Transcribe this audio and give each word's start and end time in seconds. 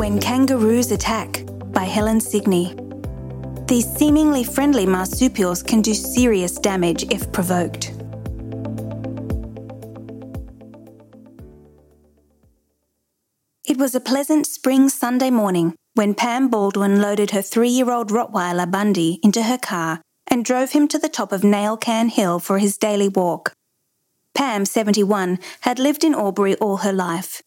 When 0.00 0.18
Kangaroos 0.18 0.92
Attack 0.92 1.44
by 1.74 1.84
Helen 1.84 2.22
Signy. 2.22 2.74
These 3.66 3.86
seemingly 3.98 4.44
friendly 4.44 4.86
marsupials 4.86 5.62
can 5.62 5.82
do 5.82 5.92
serious 5.92 6.54
damage 6.54 7.02
if 7.12 7.30
provoked. 7.32 7.92
It 13.68 13.76
was 13.76 13.94
a 13.94 14.00
pleasant 14.00 14.46
spring 14.46 14.88
Sunday 14.88 15.28
morning 15.28 15.74
when 15.92 16.14
Pam 16.14 16.48
Baldwin 16.48 17.02
loaded 17.02 17.32
her 17.32 17.42
three 17.42 17.68
year 17.68 17.90
old 17.90 18.08
Rottweiler 18.08 18.70
Bundy 18.70 19.20
into 19.22 19.42
her 19.42 19.58
car 19.58 20.00
and 20.28 20.46
drove 20.46 20.70
him 20.70 20.88
to 20.88 20.98
the 20.98 21.10
top 21.10 21.30
of 21.30 21.44
Nail 21.44 21.76
Can 21.76 22.08
Hill 22.08 22.38
for 22.38 22.58
his 22.58 22.78
daily 22.78 23.10
walk. 23.10 23.52
Pam, 24.34 24.64
71, 24.64 25.38
had 25.60 25.78
lived 25.78 26.04
in 26.04 26.14
Albury 26.14 26.54
all 26.56 26.78
her 26.78 26.92
life. 26.94 27.42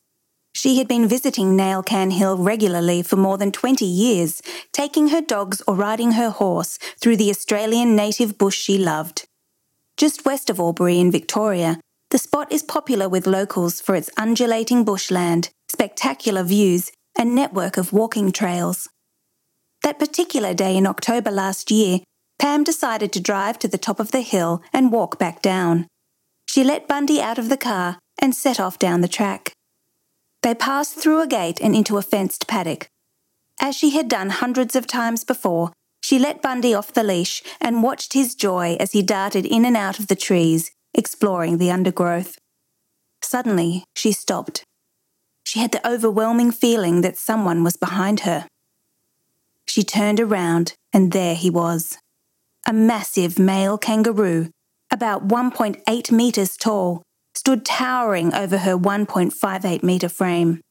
She 0.54 0.78
had 0.78 0.88
been 0.88 1.08
visiting 1.08 1.56
Nail 1.56 1.82
Can 1.82 2.12
Hill 2.12 2.38
regularly 2.38 3.02
for 3.02 3.16
more 3.16 3.38
than 3.38 3.52
20 3.52 3.86
years, 3.86 4.42
taking 4.72 5.10
her 5.10 5.22
dogs 5.22 5.62
or 5.68 5.76
riding 5.76 6.12
her 6.14 6.30
horse 6.30 6.78
through 7.02 7.18
the 7.18 7.32
Australian 7.32 7.96
native 7.96 8.38
bush 8.38 8.58
she 8.58 8.78
loved. 8.78 9.28
Just 9.98 10.26
west 10.26 10.50
of 10.50 10.60
Albury 10.60 11.00
in 11.00 11.12
Victoria, 11.12 11.80
the 12.12 12.18
spot 12.20 12.52
is 12.52 12.62
popular 12.62 13.10
with 13.10 13.26
locals 13.26 13.82
for 13.82 13.96
its 13.96 14.10
undulating 14.18 14.84
bushland, 14.84 15.50
spectacular 15.70 16.44
views, 16.44 16.92
and 17.18 17.34
network 17.34 17.76
of 17.76 17.92
walking 17.92 18.32
trails. 18.32 18.88
That 19.82 20.00
particular 20.00 20.54
day 20.54 20.78
in 20.78 20.86
October 20.86 21.32
last 21.32 21.72
year, 21.72 22.00
Pam 22.38 22.64
decided 22.64 23.12
to 23.14 23.20
drive 23.20 23.58
to 23.60 23.68
the 23.68 23.78
top 23.78 24.00
of 24.00 24.12
the 24.12 24.22
hill 24.22 24.62
and 24.72 24.92
walk 24.92 25.18
back 25.18 25.42
down. 25.42 25.88
She 26.48 26.64
let 26.64 26.88
Bundy 26.88 27.22
out 27.22 27.40
of 27.40 27.50
the 27.50 27.58
car 27.58 27.98
and 28.20 28.36
set 28.36 28.60
off 28.60 28.78
down 28.78 29.02
the 29.02 29.08
track. 29.08 29.53
They 30.44 30.54
passed 30.54 30.96
through 30.96 31.22
a 31.22 31.28
gate 31.28 31.60
and 31.62 31.74
into 31.74 31.98
a 31.98 32.02
fenced 32.02 32.48
paddock. 32.48 32.90
As 33.62 33.76
she 33.76 33.92
had 33.92 34.10
done 34.10 34.30
hundreds 34.30 34.76
of 34.76 34.86
times 34.86 35.24
before, 35.24 35.72
she 36.02 36.20
let 36.20 36.42
Bundy 36.42 36.74
off 36.74 36.94
the 36.94 37.02
leash 37.02 37.42
and 37.62 37.82
watched 37.82 38.12
his 38.12 38.36
joy 38.36 38.76
as 38.78 38.92
he 38.92 39.02
darted 39.02 39.46
in 39.46 39.64
and 39.64 39.78
out 39.78 40.00
of 40.00 40.08
the 40.08 40.18
trees, 40.18 40.72
exploring 40.94 41.58
the 41.58 41.72
undergrowth. 41.72 42.38
Suddenly, 43.22 43.86
she 43.96 44.12
stopped. 44.12 44.66
She 45.46 45.60
had 45.60 45.72
the 45.72 45.88
overwhelming 45.88 46.52
feeling 46.52 47.02
that 47.02 47.18
someone 47.18 47.64
was 47.64 47.78
behind 47.78 48.22
her. 48.22 48.46
She 49.66 49.84
turned 49.84 50.20
around, 50.20 50.74
and 50.92 51.14
there 51.14 51.36
he 51.36 51.50
was. 51.50 51.98
A 52.68 52.74
massive 52.74 53.40
male 53.40 53.78
kangaroo, 53.78 54.50
about 54.92 55.28
1.8 55.28 56.12
metres 56.12 56.58
tall, 56.58 57.02
stood 57.44 57.66
towering 57.66 58.34
over 58.34 58.60
her 58.60 58.78
1.58 58.78 59.84
metre 59.84 60.08
frame. 60.08 60.62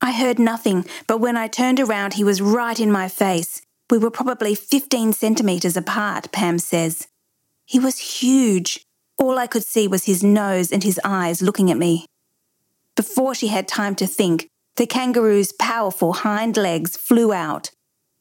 I 0.00 0.10
heard 0.10 0.36
nothing, 0.36 0.84
but 1.06 1.18
when 1.18 1.36
I 1.36 1.46
turned 1.46 1.78
around, 1.78 2.14
he 2.14 2.24
was 2.24 2.42
right 2.42 2.80
in 2.80 2.90
my 2.90 3.06
face. 3.06 3.62
We 3.88 3.98
were 3.98 4.10
probably 4.10 4.56
15 4.56 5.12
centimetres 5.12 5.76
apart, 5.76 6.32
Pam 6.32 6.58
says. 6.58 7.06
He 7.66 7.78
was 7.78 8.18
huge. 8.20 8.84
All 9.16 9.38
I 9.38 9.46
could 9.46 9.64
see 9.64 9.86
was 9.86 10.06
his 10.06 10.24
nose 10.24 10.72
and 10.72 10.82
his 10.82 10.98
eyes 11.04 11.40
looking 11.40 11.70
at 11.70 11.78
me. 11.78 12.04
Before 12.96 13.32
she 13.32 13.46
had 13.46 13.68
time 13.68 13.94
to 13.94 14.08
think, 14.08 14.48
the 14.74 14.88
kangaroo's 14.88 15.52
powerful 15.52 16.14
hind 16.14 16.56
legs 16.56 16.96
flew 16.96 17.32
out. 17.32 17.70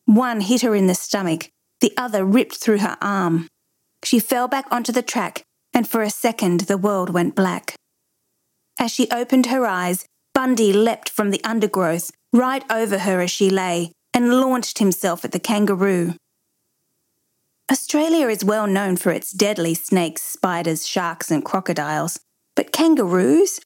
One 0.05 0.42
hit 0.42 0.61
her 0.61 0.75
in 0.75 0.86
the 0.86 0.94
stomach, 0.94 1.50
the 1.81 1.94
other 1.97 2.23
ripped 2.23 2.58
through 2.58 2.80
her 2.80 2.97
arm. 3.02 3.47
She 4.03 4.20
fell 4.20 4.47
back 4.47 4.67
onto 4.70 4.92
the 4.92 5.02
track 5.02 5.45
and 5.80 5.88
for 5.88 6.02
a 6.02 6.09
second 6.09 6.59
the 6.72 6.77
world 6.77 7.09
went 7.09 7.33
black. 7.33 7.73
As 8.77 8.91
she 8.91 9.09
opened 9.11 9.45
her 9.45 9.66
eyes, 9.66 10.03
Bundy 10.33 10.73
leapt 10.73 11.08
from 11.08 11.31
the 11.31 11.41
undergrowth 11.45 12.11
right 12.33 12.66
over 12.69 12.97
her 12.99 13.21
as 13.21 13.31
she 13.31 13.49
lay 13.49 13.94
and 14.13 14.41
launched 14.41 14.80
himself 14.80 15.23
at 15.23 15.31
the 15.31 15.39
kangaroo. 15.39 16.16
Australia 17.71 18.27
is 18.27 18.43
well 18.43 18.67
known 18.67 18.98
for 18.98 19.14
its 19.14 19.31
deadly 19.31 19.73
snakes, 19.73 20.21
spiders, 20.21 20.86
sharks, 20.86 21.31
and 21.31 21.45
crocodiles, 21.45 22.20
but 22.58 22.73
kangaroos? 22.73 23.61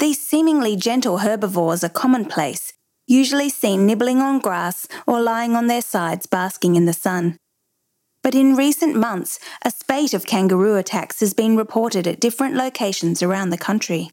These 0.00 0.20
seemingly 0.20 0.74
gentle 0.74 1.18
herbivores 1.18 1.84
are 1.84 2.00
commonplace, 2.02 2.72
usually 3.06 3.48
seen 3.48 3.86
nibbling 3.86 4.18
on 4.18 4.40
grass 4.40 4.88
or 5.06 5.20
lying 5.20 5.54
on 5.54 5.68
their 5.68 5.82
sides 5.82 6.26
basking 6.26 6.74
in 6.74 6.86
the 6.86 6.92
sun. 6.92 7.36
But 8.28 8.34
in 8.34 8.56
recent 8.56 8.94
months, 8.94 9.40
a 9.62 9.70
spate 9.70 10.12
of 10.12 10.26
kangaroo 10.26 10.76
attacks 10.76 11.20
has 11.20 11.32
been 11.32 11.56
reported 11.56 12.06
at 12.06 12.20
different 12.20 12.56
locations 12.56 13.22
around 13.22 13.48
the 13.48 13.56
country. 13.56 14.10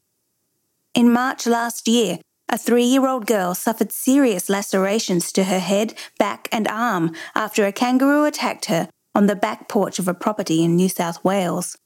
In 0.94 1.12
March 1.12 1.46
last 1.46 1.86
year, 1.86 2.20
a 2.48 2.58
three 2.58 2.86
year 2.86 3.10
old 3.10 3.26
girl 3.28 3.54
suffered 3.54 3.92
serious 3.92 4.48
lacerations 4.48 5.34
to 5.34 5.44
her 5.44 5.60
head, 5.60 5.96
back, 6.18 6.48
and 6.54 6.66
arm 6.70 7.14
after 7.36 7.66
a 7.66 7.74
kangaroo 7.74 8.24
attacked 8.24 8.68
her 8.68 8.88
on 9.14 9.28
the 9.28 9.36
back 9.36 9.68
porch 9.68 10.00
of 10.00 10.08
a 10.08 10.14
property 10.14 10.64
in 10.64 10.78
New 10.78 10.88
South 10.88 11.22
Wales. 11.26 11.78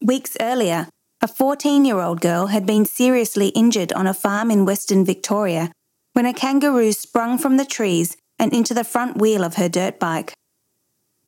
Weeks 0.00 0.36
earlier, 0.40 0.88
a 1.20 1.28
14 1.28 1.84
year 1.84 2.00
old 2.00 2.20
girl 2.20 2.48
had 2.48 2.66
been 2.66 2.86
seriously 2.86 3.50
injured 3.50 3.92
on 3.92 4.08
a 4.08 4.14
farm 4.14 4.50
in 4.50 4.64
Western 4.64 5.04
Victoria 5.04 5.70
when 6.12 6.26
a 6.26 6.34
kangaroo 6.34 6.90
sprung 6.90 7.38
from 7.38 7.56
the 7.56 7.64
trees 7.64 8.16
and 8.36 8.52
into 8.52 8.74
the 8.74 8.82
front 8.82 9.18
wheel 9.18 9.44
of 9.44 9.54
her 9.54 9.68
dirt 9.68 10.00
bike. 10.00 10.34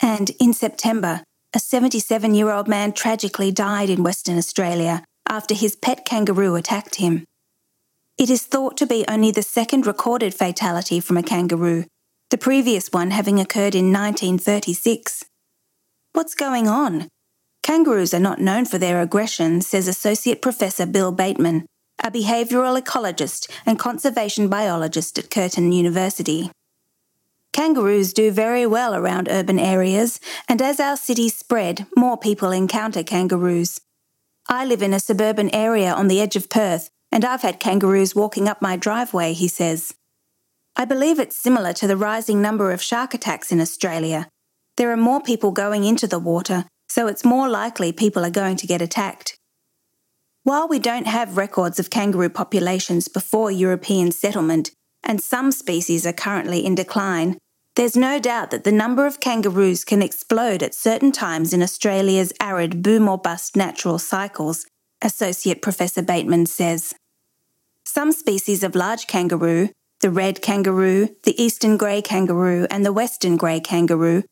And 0.04 0.32
in 0.38 0.52
September, 0.52 1.22
a 1.54 1.58
77 1.58 2.34
year 2.34 2.50
old 2.50 2.68
man 2.68 2.92
tragically 2.92 3.50
died 3.50 3.88
in 3.88 4.02
Western 4.02 4.36
Australia 4.36 5.02
after 5.26 5.54
his 5.54 5.76
pet 5.76 6.04
kangaroo 6.04 6.56
attacked 6.56 6.96
him. 6.96 7.24
It 8.18 8.28
is 8.28 8.42
thought 8.42 8.76
to 8.76 8.86
be 8.86 9.06
only 9.08 9.30
the 9.30 9.42
second 9.42 9.86
recorded 9.86 10.34
fatality 10.34 11.00
from 11.00 11.16
a 11.16 11.22
kangaroo, 11.22 11.86
the 12.28 12.36
previous 12.36 12.88
one 12.92 13.12
having 13.12 13.40
occurred 13.40 13.74
in 13.74 13.94
1936. 13.94 15.24
What's 16.12 16.34
going 16.34 16.68
on? 16.68 17.08
Kangaroos 17.62 18.12
are 18.12 18.20
not 18.20 18.42
known 18.42 18.66
for 18.66 18.76
their 18.76 19.00
aggression, 19.00 19.62
says 19.62 19.88
Associate 19.88 20.42
Professor 20.42 20.84
Bill 20.84 21.12
Bateman, 21.12 21.64
a 22.04 22.10
behavioural 22.10 22.78
ecologist 22.78 23.50
and 23.64 23.78
conservation 23.78 24.48
biologist 24.48 25.18
at 25.18 25.30
Curtin 25.30 25.72
University. 25.72 26.50
Kangaroos 27.54 28.12
do 28.12 28.32
very 28.32 28.66
well 28.66 28.96
around 28.96 29.28
urban 29.30 29.60
areas, 29.60 30.18
and 30.48 30.60
as 30.60 30.80
our 30.80 30.96
cities 30.96 31.36
spread, 31.36 31.86
more 31.96 32.18
people 32.18 32.50
encounter 32.50 33.04
kangaroos. 33.04 33.80
I 34.48 34.64
live 34.64 34.82
in 34.82 34.92
a 34.92 34.98
suburban 34.98 35.54
area 35.54 35.92
on 35.92 36.08
the 36.08 36.20
edge 36.20 36.34
of 36.34 36.50
Perth, 36.50 36.90
and 37.12 37.24
I've 37.24 37.42
had 37.42 37.60
kangaroos 37.60 38.12
walking 38.12 38.48
up 38.48 38.60
my 38.60 38.76
driveway, 38.76 39.34
he 39.34 39.46
says. 39.46 39.94
I 40.74 40.84
believe 40.84 41.20
it's 41.20 41.36
similar 41.36 41.72
to 41.74 41.86
the 41.86 41.96
rising 41.96 42.42
number 42.42 42.72
of 42.72 42.82
shark 42.82 43.14
attacks 43.14 43.52
in 43.52 43.60
Australia. 43.60 44.28
There 44.76 44.90
are 44.90 44.96
more 44.96 45.22
people 45.22 45.52
going 45.52 45.84
into 45.84 46.08
the 46.08 46.18
water, 46.18 46.64
so 46.88 47.06
it's 47.06 47.24
more 47.24 47.48
likely 47.48 47.92
people 47.92 48.24
are 48.24 48.30
going 48.30 48.56
to 48.56 48.66
get 48.66 48.82
attacked. 48.82 49.38
While 50.42 50.66
we 50.66 50.80
don't 50.80 51.06
have 51.06 51.36
records 51.36 51.78
of 51.78 51.88
kangaroo 51.88 52.30
populations 52.30 53.06
before 53.06 53.52
European 53.52 54.10
settlement, 54.10 54.72
and 55.04 55.20
some 55.20 55.52
species 55.52 56.04
are 56.04 56.12
currently 56.12 56.64
in 56.64 56.74
decline, 56.74 57.38
there's 57.76 57.96
no 57.96 58.20
doubt 58.20 58.50
that 58.50 58.64
the 58.64 58.72
number 58.72 59.06
of 59.06 59.18
kangaroos 59.18 59.84
can 59.84 60.00
explode 60.00 60.62
at 60.62 60.74
certain 60.74 61.10
times 61.10 61.52
in 61.52 61.62
Australia's 61.62 62.32
arid 62.40 62.82
boom 62.82 63.08
or 63.08 63.18
bust 63.18 63.56
natural 63.56 63.98
cycles, 63.98 64.66
Associate 65.02 65.60
Professor 65.60 66.02
Bateman 66.02 66.46
says. 66.46 66.94
Some 67.84 68.12
species 68.12 68.62
of 68.62 68.76
large 68.76 69.06
kangaroo, 69.06 69.70
the 70.00 70.10
red 70.10 70.40
kangaroo, 70.40 71.08
the 71.24 71.40
eastern 71.42 71.76
grey 71.76 72.00
kangaroo, 72.00 72.66
and 72.70 72.86
the 72.86 72.92
western 72.92 73.36
grey 73.36 73.58
kangaroo, 73.58 74.22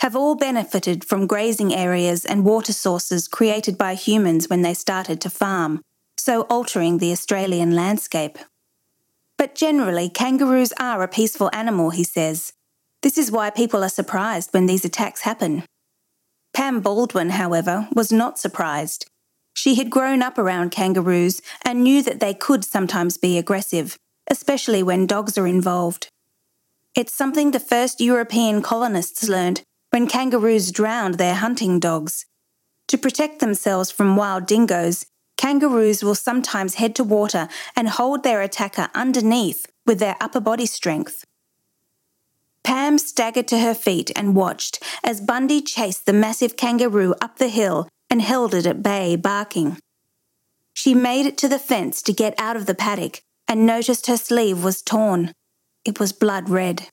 have 0.00 0.14
all 0.14 0.34
benefited 0.34 1.04
from 1.04 1.26
grazing 1.26 1.74
areas 1.74 2.24
and 2.24 2.44
water 2.44 2.72
sources 2.72 3.28
created 3.28 3.78
by 3.78 3.94
humans 3.94 4.48
when 4.48 4.62
they 4.62 4.74
started 4.74 5.20
to 5.20 5.30
farm, 5.30 5.80
so 6.18 6.42
altering 6.42 6.98
the 6.98 7.12
Australian 7.12 7.74
landscape. 7.74 8.38
But 9.38 9.54
generally, 9.54 10.10
kangaroos 10.10 10.72
are 10.78 11.02
a 11.02 11.08
peaceful 11.08 11.50
animal, 11.52 11.90
he 11.90 12.04
says, 12.04 12.52
this 13.02 13.16
is 13.16 13.30
why 13.30 13.50
people 13.50 13.82
are 13.82 13.88
surprised 13.88 14.50
when 14.52 14.66
these 14.66 14.84
attacks 14.84 15.22
happen. 15.22 15.64
Pam 16.52 16.80
Baldwin, 16.80 17.30
however, 17.30 17.88
was 17.94 18.12
not 18.12 18.38
surprised. 18.38 19.06
She 19.54 19.74
had 19.76 19.90
grown 19.90 20.22
up 20.22 20.38
around 20.38 20.70
kangaroos 20.70 21.40
and 21.64 21.82
knew 21.82 22.02
that 22.02 22.20
they 22.20 22.34
could 22.34 22.64
sometimes 22.64 23.16
be 23.16 23.38
aggressive, 23.38 23.96
especially 24.28 24.82
when 24.82 25.06
dogs 25.06 25.38
are 25.38 25.46
involved. 25.46 26.08
It's 26.94 27.14
something 27.14 27.50
the 27.50 27.60
first 27.60 28.00
European 28.00 28.62
colonists 28.62 29.28
learned 29.28 29.62
when 29.90 30.06
kangaroos 30.06 30.72
drowned 30.72 31.14
their 31.14 31.34
hunting 31.34 31.78
dogs. 31.78 32.26
To 32.88 32.98
protect 32.98 33.38
themselves 33.40 33.90
from 33.90 34.16
wild 34.16 34.46
dingoes, 34.46 35.06
kangaroos 35.36 36.02
will 36.02 36.14
sometimes 36.14 36.74
head 36.74 36.94
to 36.96 37.04
water 37.04 37.48
and 37.76 37.88
hold 37.88 38.22
their 38.22 38.42
attacker 38.42 38.88
underneath 38.94 39.66
with 39.86 39.98
their 39.98 40.16
upper 40.20 40.40
body 40.40 40.66
strength. 40.66 41.24
Pam 42.64 42.98
staggered 42.98 43.48
to 43.48 43.58
her 43.58 43.74
feet 43.74 44.10
and 44.14 44.34
watched 44.34 44.82
as 45.02 45.20
Bundy 45.20 45.60
chased 45.62 46.06
the 46.06 46.12
massive 46.12 46.56
kangaroo 46.56 47.14
up 47.20 47.38
the 47.38 47.48
hill 47.48 47.88
and 48.08 48.20
held 48.20 48.54
it 48.54 48.66
at 48.66 48.82
bay, 48.82 49.16
barking. 49.16 49.78
She 50.72 50.94
made 50.94 51.26
it 51.26 51.38
to 51.38 51.48
the 51.48 51.58
fence 51.58 52.02
to 52.02 52.12
get 52.12 52.34
out 52.38 52.56
of 52.56 52.66
the 52.66 52.74
paddock 52.74 53.22
and 53.48 53.66
noticed 53.66 54.06
her 54.06 54.16
sleeve 54.16 54.62
was 54.62 54.82
torn. 54.82 55.32
It 55.84 55.98
was 55.98 56.12
blood 56.12 56.48
red. 56.48 56.88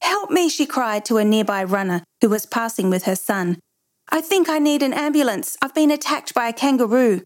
Help 0.00 0.30
me, 0.30 0.48
she 0.48 0.66
cried 0.66 1.04
to 1.04 1.18
a 1.18 1.24
nearby 1.24 1.64
runner 1.64 2.02
who 2.20 2.28
was 2.28 2.46
passing 2.46 2.90
with 2.90 3.04
her 3.04 3.16
son. 3.16 3.58
I 4.10 4.20
think 4.20 4.48
I 4.48 4.58
need 4.58 4.82
an 4.82 4.94
ambulance. 4.94 5.56
I've 5.60 5.74
been 5.74 5.90
attacked 5.90 6.34
by 6.34 6.48
a 6.48 6.52
kangaroo. 6.52 7.22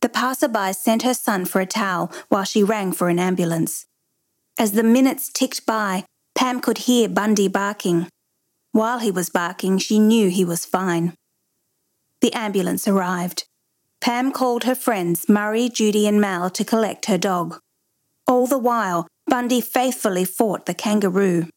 The 0.00 0.08
passerby 0.08 0.72
sent 0.74 1.02
her 1.02 1.14
son 1.14 1.44
for 1.44 1.60
a 1.60 1.66
towel 1.66 2.12
while 2.28 2.44
she 2.44 2.62
rang 2.62 2.92
for 2.92 3.08
an 3.08 3.18
ambulance. 3.18 3.86
As 4.58 4.72
the 4.72 4.82
minutes 4.82 5.30
ticked 5.32 5.66
by, 5.66 6.04
Pam 6.38 6.60
could 6.60 6.78
hear 6.78 7.08
Bundy 7.08 7.48
barking. 7.48 8.06
While 8.70 9.00
he 9.00 9.10
was 9.10 9.28
barking, 9.28 9.78
she 9.78 9.98
knew 9.98 10.30
he 10.30 10.44
was 10.44 10.64
fine. 10.64 11.14
The 12.20 12.32
ambulance 12.32 12.86
arrived. 12.86 13.42
Pam 14.00 14.30
called 14.30 14.62
her 14.62 14.76
friends 14.76 15.28
Murray, 15.28 15.68
Judy, 15.68 16.06
and 16.06 16.20
Mal 16.20 16.48
to 16.50 16.64
collect 16.64 17.06
her 17.06 17.18
dog. 17.18 17.58
All 18.28 18.46
the 18.46 18.56
while, 18.56 19.08
Bundy 19.26 19.60
faithfully 19.60 20.24
fought 20.24 20.66
the 20.66 20.74
kangaroo. 20.74 21.48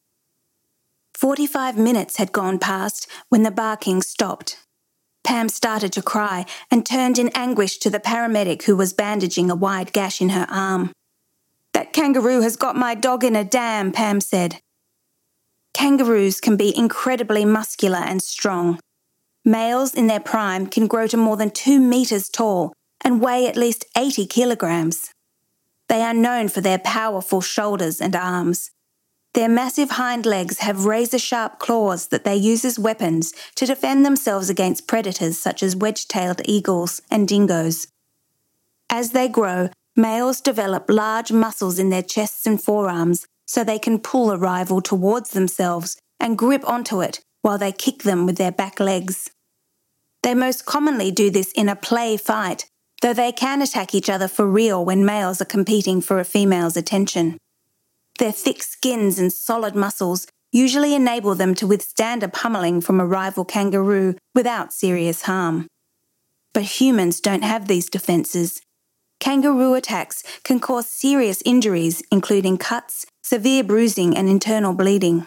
Forty 1.13 1.45
five 1.45 1.77
minutes 1.77 2.17
had 2.17 2.31
gone 2.31 2.57
past 2.57 3.07
when 3.29 3.43
the 3.43 3.51
barking 3.51 4.01
stopped. 4.01 4.57
Pam 5.23 5.47
started 5.49 5.93
to 5.93 6.01
cry 6.01 6.47
and 6.71 6.83
turned 6.83 7.19
in 7.19 7.29
anguish 7.35 7.77
to 7.77 7.91
the 7.91 7.99
paramedic 7.99 8.63
who 8.63 8.75
was 8.75 8.93
bandaging 8.93 9.51
a 9.51 9.55
wide 9.55 9.93
gash 9.93 10.21
in 10.21 10.29
her 10.29 10.47
arm. 10.49 10.91
That 11.73 11.93
kangaroo 11.93 12.41
has 12.41 12.55
got 12.55 12.75
my 12.75 12.95
dog 12.95 13.23
in 13.23 13.35
a 13.35 13.43
dam, 13.43 13.91
Pam 13.91 14.19
said. 14.21 14.59
Kangaroos 15.73 16.39
can 16.39 16.57
be 16.57 16.77
incredibly 16.77 17.45
muscular 17.45 18.00
and 18.00 18.21
strong. 18.21 18.79
Males 19.44 19.94
in 19.94 20.07
their 20.07 20.19
prime 20.19 20.68
can 20.68 20.88
grow 20.88 21.07
to 21.07 21.18
more 21.18 21.38
than 21.38 21.50
two 21.50 21.79
metres 21.79 22.29
tall 22.29 22.73
and 23.03 23.21
weigh 23.21 23.47
at 23.47 23.57
least 23.57 23.85
80 23.97 24.27
kilograms. 24.27 25.12
They 25.89 26.01
are 26.01 26.13
known 26.13 26.47
for 26.47 26.62
their 26.62 26.77
powerful 26.77 27.41
shoulders 27.41 28.00
and 28.00 28.15
arms. 28.15 28.71
Their 29.33 29.50
massive 29.50 29.91
hind 29.91 30.25
legs 30.25 30.59
have 30.59 30.85
razor 30.85 31.19
sharp 31.19 31.57
claws 31.57 32.07
that 32.07 32.25
they 32.25 32.35
use 32.35 32.65
as 32.65 32.77
weapons 32.77 33.33
to 33.56 33.65
defend 33.65 34.06
themselves 34.06 34.50
against 34.50 34.88
predators 34.88 35.38
such 35.38 35.63
as 35.63 35.75
wedge 35.75 36.07
tailed 36.07 36.41
eagles 36.45 37.01
and 37.09 37.27
dingoes. 37.27 37.88
As 38.89 39.12
they 39.12 39.29
grow, 39.29 39.69
males 39.95 40.41
develop 40.41 40.89
large 40.89 41.31
muscles 41.31 41.79
in 41.79 41.89
their 41.89 42.03
chests 42.03 42.45
and 42.45 42.62
forearms 42.62 43.25
so 43.51 43.65
they 43.65 43.77
can 43.77 44.00
pull 44.00 44.31
a 44.31 44.38
rival 44.38 44.80
towards 44.80 45.31
themselves 45.31 45.98
and 46.21 46.38
grip 46.38 46.63
onto 46.65 47.01
it 47.01 47.19
while 47.42 47.57
they 47.57 47.74
kick 47.74 48.03
them 48.03 48.25
with 48.25 48.38
their 48.38 48.51
back 48.51 48.80
legs. 48.80 49.30
They 50.24 50.33
most 50.33 50.65
commonly 50.65 51.12
do 51.12 51.30
this 51.30 51.51
in 51.51 51.68
a 51.68 51.75
play 51.75 52.15
fight, 52.15 52.65
though 53.01 53.13
they 53.13 53.33
can 53.33 53.62
attack 53.62 53.94
each 53.94 54.09
other 54.09 54.30
for 54.30 54.48
real 54.48 54.86
when 54.86 55.03
males 55.03 55.42
are 55.42 55.53
competing 55.57 56.00
for 56.00 56.18
a 56.18 56.24
female's 56.24 56.77
attention. 56.77 57.38
Their 58.19 58.31
thick 58.31 58.63
skins 58.63 59.19
and 59.19 59.33
solid 59.33 59.75
muscles 59.75 60.27
usually 60.53 60.95
enable 60.95 61.36
them 61.36 61.53
to 61.56 61.68
withstand 61.68 62.24
a 62.24 62.30
pummeling 62.30 62.80
from 62.80 63.01
a 63.01 63.06
rival 63.06 63.44
kangaroo 63.44 64.15
without 64.33 64.71
serious 64.71 65.24
harm. 65.24 65.68
But 66.53 66.80
humans 66.80 67.19
don't 67.19 67.44
have 67.44 67.68
these 67.68 67.89
defences. 67.89 68.62
Kangaroo 69.21 69.73
attacks 69.75 70.21
can 70.44 70.59
cause 70.59 70.89
serious 70.89 71.41
injuries, 71.45 72.03
including 72.12 72.57
cuts, 72.57 73.06
severe 73.21 73.63
bruising, 73.63 74.18
and 74.18 74.27
internal 74.27 74.73
bleeding. 74.73 75.25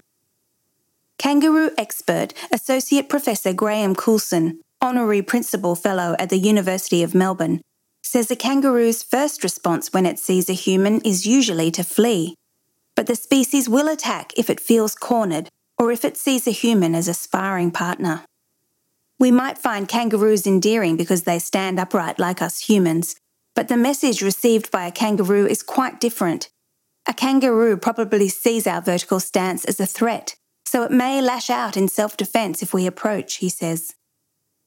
Kangaroo 1.16 1.70
expert 1.78 2.34
Associate 2.52 3.08
Professor 3.08 3.54
Graham 3.54 3.94
Coulson, 3.94 4.60
Honorary 4.82 5.22
Principal 5.22 5.74
Fellow 5.74 6.14
at 6.18 6.28
the 6.28 6.36
University 6.36 7.02
of 7.02 7.14
Melbourne, 7.14 7.62
says 8.02 8.30
a 8.30 8.36
kangaroo's 8.36 9.02
first 9.02 9.42
response 9.42 9.94
when 9.94 10.04
it 10.04 10.18
sees 10.18 10.50
a 10.50 10.52
human 10.52 11.00
is 11.00 11.24
usually 11.24 11.70
to 11.70 11.82
flee 11.82 12.34
but 12.94 13.06
the 13.06 13.16
species 13.16 13.68
will 13.68 13.88
attack 13.88 14.32
if 14.36 14.48
it 14.48 14.60
feels 14.60 14.94
cornered 14.94 15.48
or 15.78 15.90
if 15.90 16.04
it 16.04 16.16
sees 16.16 16.46
a 16.46 16.52
human 16.52 16.94
as 16.94 17.08
a 17.08 17.14
sparring 17.14 17.70
partner. 17.70 18.24
We 19.18 19.30
might 19.30 19.58
find 19.58 19.88
kangaroos 19.88 20.46
endearing 20.46 20.96
because 20.96 21.22
they 21.22 21.38
stand 21.38 21.78
upright 21.78 22.18
like 22.18 22.42
us 22.42 22.60
humans, 22.60 23.16
but 23.54 23.68
the 23.68 23.76
message 23.76 24.22
received 24.22 24.70
by 24.70 24.86
a 24.86 24.92
kangaroo 24.92 25.46
is 25.46 25.62
quite 25.62 26.00
different. 26.00 26.48
A 27.06 27.14
kangaroo 27.14 27.76
probably 27.76 28.28
sees 28.28 28.66
our 28.66 28.80
vertical 28.80 29.20
stance 29.20 29.64
as 29.64 29.78
a 29.78 29.86
threat, 29.86 30.36
so 30.64 30.82
it 30.82 30.90
may 30.90 31.20
lash 31.20 31.50
out 31.50 31.76
in 31.76 31.88
self 31.88 32.16
defence 32.16 32.62
if 32.62 32.74
we 32.74 32.86
approach, 32.86 33.36
he 33.36 33.48
says. 33.48 33.94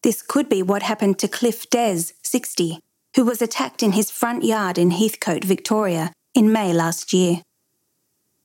This 0.03 0.21
could 0.21 0.47
be 0.47 0.61
what 0.61 0.83
happened 0.83 1.17
to 1.19 1.27
Cliff 1.27 1.69
Des, 1.69 2.13
60, 2.23 2.79
who 3.15 3.25
was 3.25 3.41
attacked 3.41 3.81
in 3.81 3.93
his 3.93 4.11
front 4.11 4.43
yard 4.43 4.77
in 4.77 4.91
Heathcote, 4.91 5.43
Victoria, 5.43 6.13
in 6.35 6.51
May 6.51 6.71
last 6.71 7.11
year. 7.11 7.41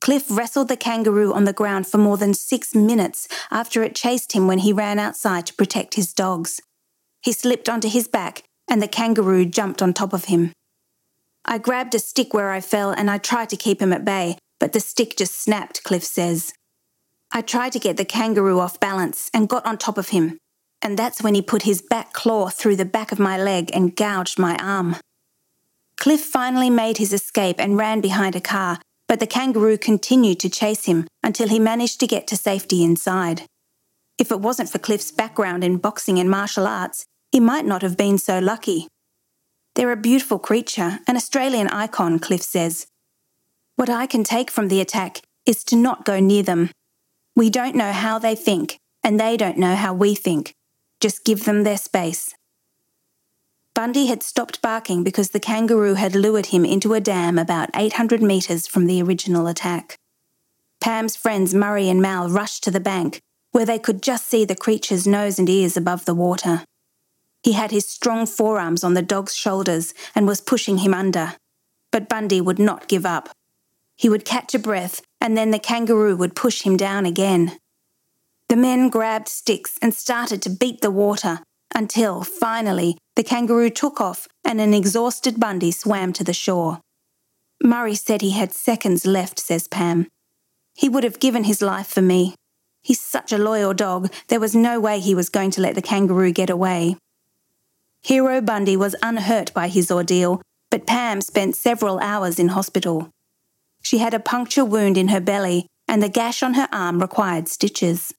Cliff 0.01 0.25
wrestled 0.29 0.67
the 0.67 0.75
kangaroo 0.75 1.31
on 1.31 1.45
the 1.45 1.53
ground 1.53 1.87
for 1.87 1.97
more 1.97 2.17
than 2.17 2.33
six 2.33 2.75
minutes 2.75 3.27
after 3.49 3.83
it 3.83 3.95
chased 3.95 4.33
him 4.33 4.47
when 4.47 4.59
he 4.59 4.73
ran 4.73 4.99
outside 4.99 5.45
to 5.45 5.53
protect 5.53 5.93
his 5.93 6.11
dogs. 6.11 6.59
He 7.21 7.31
slipped 7.31 7.69
onto 7.69 7.87
his 7.87 8.09
back 8.09 8.43
and 8.69 8.81
the 8.81 8.87
kangaroo 8.87 9.45
jumped 9.45 9.81
on 9.81 9.93
top 9.93 10.13
of 10.13 10.25
him. 10.25 10.51
I 11.45 11.57
grabbed 11.57 11.95
a 11.95 11.99
stick 11.99 12.33
where 12.33 12.51
I 12.51 12.61
fell 12.61 12.91
and 12.91 13.11
I 13.11 13.17
tried 13.17 13.49
to 13.49 13.57
keep 13.57 13.81
him 13.81 13.91
at 13.91 14.05
bay, 14.05 14.37
but 14.59 14.73
the 14.73 14.79
stick 14.79 15.17
just 15.17 15.39
snapped, 15.39 15.83
Cliff 15.83 16.03
says. 16.03 16.53
I 17.31 17.41
tried 17.41 17.73
to 17.73 17.79
get 17.79 17.97
the 17.97 18.05
kangaroo 18.05 18.59
off 18.59 18.79
balance 18.79 19.29
and 19.33 19.49
got 19.49 19.65
on 19.65 19.77
top 19.77 19.97
of 19.97 20.09
him, 20.09 20.37
and 20.81 20.97
that's 20.97 21.21
when 21.21 21.35
he 21.35 21.41
put 21.41 21.63
his 21.63 21.81
back 21.81 22.13
claw 22.13 22.49
through 22.49 22.75
the 22.75 22.85
back 22.85 23.11
of 23.11 23.19
my 23.19 23.37
leg 23.41 23.71
and 23.73 23.95
gouged 23.95 24.39
my 24.39 24.55
arm. 24.57 24.95
Cliff 25.97 26.21
finally 26.21 26.69
made 26.69 26.97
his 26.97 27.13
escape 27.13 27.55
and 27.59 27.77
ran 27.77 28.01
behind 28.01 28.35
a 28.35 28.41
car, 28.41 28.79
but 29.07 29.19
the 29.19 29.27
kangaroo 29.27 29.77
continued 29.77 30.39
to 30.39 30.49
chase 30.49 30.85
him 30.85 31.07
until 31.23 31.47
he 31.47 31.59
managed 31.59 31.99
to 31.99 32.07
get 32.07 32.27
to 32.27 32.37
safety 32.37 32.83
inside. 32.83 33.43
If 34.17 34.31
it 34.31 34.39
wasn't 34.39 34.69
for 34.69 34.79
Cliff's 34.79 35.11
background 35.11 35.63
in 35.63 35.77
boxing 35.77 36.19
and 36.19 36.29
martial 36.29 36.67
arts, 36.67 37.05
he 37.33 37.39
might 37.39 37.65
not 37.65 37.81
have 37.81 37.97
been 37.97 38.19
so 38.19 38.37
lucky. 38.37 38.87
They're 39.73 39.91
a 39.91 39.97
beautiful 39.97 40.37
creature, 40.37 40.99
an 41.07 41.15
Australian 41.15 41.67
icon, 41.67 42.19
Cliff 42.19 42.43
says. 42.43 42.85
What 43.75 43.89
I 43.89 44.05
can 44.05 44.23
take 44.23 44.51
from 44.51 44.67
the 44.67 44.79
attack 44.79 45.21
is 45.47 45.63
to 45.63 45.75
not 45.75 46.05
go 46.05 46.19
near 46.19 46.43
them. 46.43 46.69
We 47.35 47.49
don't 47.49 47.75
know 47.75 47.91
how 47.91 48.19
they 48.19 48.35
think, 48.35 48.77
and 49.03 49.19
they 49.19 49.35
don't 49.35 49.57
know 49.57 49.73
how 49.73 49.95
we 49.95 50.13
think. 50.13 50.53
Just 51.01 51.25
give 51.25 51.45
them 51.45 51.63
their 51.63 51.77
space. 51.77 52.35
Bundy 53.73 54.05
had 54.05 54.21
stopped 54.21 54.61
barking 54.61 55.03
because 55.03 55.31
the 55.31 55.39
kangaroo 55.39 55.95
had 55.95 56.13
lured 56.13 56.45
him 56.45 56.63
into 56.63 56.93
a 56.93 57.01
dam 57.01 57.39
about 57.39 57.71
800 57.73 58.21
metres 58.21 58.67
from 58.67 58.85
the 58.85 59.01
original 59.01 59.47
attack. 59.47 59.97
Pam's 60.79 61.15
friends 61.15 61.55
Murray 61.55 61.89
and 61.89 61.99
Mal 61.99 62.29
rushed 62.29 62.63
to 62.65 62.69
the 62.69 62.79
bank, 62.79 63.21
where 63.53 63.65
they 63.65 63.79
could 63.79 64.03
just 64.03 64.27
see 64.27 64.45
the 64.45 64.55
creature's 64.55 65.07
nose 65.07 65.39
and 65.39 65.49
ears 65.49 65.75
above 65.75 66.05
the 66.05 66.13
water. 66.13 66.63
He 67.43 67.51
had 67.51 67.71
his 67.71 67.85
strong 67.85 68.25
forearms 68.25 68.83
on 68.83 68.93
the 68.93 69.01
dog's 69.01 69.35
shoulders 69.35 69.93
and 70.15 70.25
was 70.25 70.41
pushing 70.41 70.79
him 70.79 70.93
under. 70.93 71.33
But 71.91 72.09
Bundy 72.09 72.39
would 72.41 72.59
not 72.59 72.87
give 72.87 73.05
up. 73.05 73.29
He 73.95 74.09
would 74.09 74.25
catch 74.25 74.55
a 74.55 74.59
breath, 74.59 75.01
and 75.21 75.37
then 75.37 75.51
the 75.51 75.59
kangaroo 75.59 76.15
would 76.15 76.35
push 76.35 76.61
him 76.63 76.77
down 76.77 77.05
again. 77.05 77.57
The 78.49 78.55
men 78.55 78.89
grabbed 78.89 79.27
sticks 79.27 79.77
and 79.81 79.93
started 79.93 80.41
to 80.41 80.49
beat 80.49 80.81
the 80.81 80.91
water, 80.91 81.41
until, 81.75 82.23
finally, 82.23 82.97
the 83.15 83.23
kangaroo 83.23 83.69
took 83.69 83.99
off 83.99 84.27
and 84.45 84.59
an 84.61 84.73
exhausted 84.73 85.39
Bundy 85.39 85.71
swam 85.71 86.13
to 86.13 86.23
the 86.23 86.33
shore. 86.33 86.79
Murray 87.61 87.95
said 87.95 88.21
he 88.21 88.31
had 88.31 88.53
seconds 88.53 89.05
left, 89.05 89.39
says 89.39 89.67
Pam. 89.67 90.07
He 90.75 90.89
would 90.89 91.03
have 91.03 91.19
given 91.19 91.43
his 91.43 91.61
life 91.61 91.87
for 91.87 92.01
me. 92.01 92.35
He's 92.81 92.99
such 92.99 93.31
a 93.31 93.37
loyal 93.37 93.73
dog, 93.73 94.11
there 94.27 94.39
was 94.39 94.55
no 94.55 94.79
way 94.79 94.99
he 94.99 95.15
was 95.15 95.29
going 95.29 95.51
to 95.51 95.61
let 95.61 95.75
the 95.75 95.81
kangaroo 95.81 96.31
get 96.31 96.49
away. 96.49 96.97
Hero 98.03 98.41
Bundy 98.41 98.75
was 98.75 98.97
unhurt 99.01 99.53
by 99.53 99.69
his 99.69 99.89
ordeal, 99.89 100.41
but 100.69 100.85
Pam 100.85 101.21
spent 101.21 101.55
several 101.55 101.99
hours 101.99 102.37
in 102.37 102.49
hospital. 102.49 103.09
She 103.81 103.99
had 103.99 104.13
a 104.13 104.19
puncture 104.19 104.65
wound 104.65 104.97
in 104.97 105.07
her 105.07 105.21
belly, 105.21 105.67
and 105.87 106.03
the 106.03 106.09
gash 106.09 106.43
on 106.43 106.55
her 106.55 106.67
arm 106.73 106.99
required 106.99 107.47
stitches. 107.47 108.13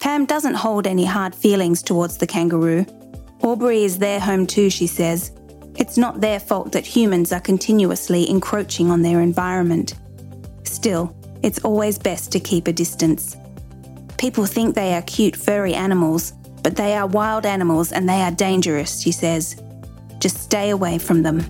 Pam 0.00 0.26
doesn't 0.26 0.54
hold 0.54 0.86
any 0.86 1.06
hard 1.06 1.34
feelings 1.34 1.82
towards 1.82 2.18
the 2.18 2.26
kangaroo. 2.26 2.84
Albury 3.42 3.84
is 3.84 3.98
their 3.98 4.20
home 4.20 4.46
too, 4.46 4.68
she 4.68 4.86
says. 4.86 5.32
It's 5.76 5.96
not 5.96 6.20
their 6.20 6.38
fault 6.38 6.72
that 6.72 6.86
humans 6.86 7.32
are 7.32 7.40
continuously 7.40 8.28
encroaching 8.28 8.90
on 8.90 9.00
their 9.00 9.22
environment. 9.22 9.94
Still, 10.64 11.16
it's 11.42 11.60
always 11.60 11.98
best 11.98 12.32
to 12.32 12.40
keep 12.40 12.66
a 12.66 12.72
distance. 12.72 13.34
People 14.18 14.44
think 14.44 14.74
they 14.74 14.92
are 14.92 15.02
cute, 15.02 15.36
furry 15.36 15.72
animals, 15.72 16.34
but 16.62 16.76
they 16.76 16.94
are 16.94 17.06
wild 17.06 17.46
animals 17.46 17.92
and 17.92 18.08
they 18.08 18.22
are 18.22 18.30
dangerous, 18.30 19.00
she 19.00 19.12
says. 19.12 19.60
Just 20.18 20.38
stay 20.38 20.70
away 20.70 20.98
from 20.98 21.22
them. 21.22 21.40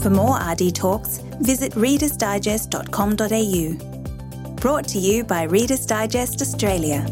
For 0.00 0.10
more 0.10 0.38
RD 0.38 0.74
Talks, 0.74 1.18
visit 1.40 1.72
readersdigest.com.au. 1.72 4.54
Brought 4.56 4.88
to 4.88 4.98
you 4.98 5.24
by 5.24 5.44
Reader's 5.44 5.86
Digest 5.86 6.40
Australia. 6.40 7.06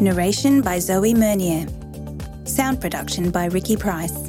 Narration 0.00 0.60
by 0.60 0.78
Zoe 0.78 1.14
Meunier. 1.14 1.66
Sound 2.44 2.80
production 2.80 3.30
by 3.30 3.46
Ricky 3.46 3.76
Price. 3.76 4.23